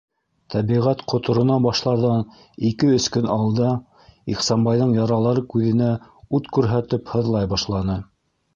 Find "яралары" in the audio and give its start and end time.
5.01-5.47